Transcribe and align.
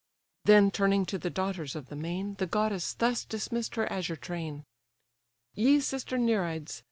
Then 0.45 0.71
turning 0.71 1.05
to 1.05 1.19
the 1.19 1.29
daughters 1.29 1.75
of 1.75 1.89
the 1.89 1.95
main, 1.95 2.33
The 2.39 2.47
goddess 2.47 2.95
thus 2.95 3.23
dismiss'd 3.23 3.75
her 3.75 3.85
azure 3.93 4.15
train: 4.15 4.63
"Ye 5.53 5.79
sister 5.79 6.17
Nereids! 6.17 6.79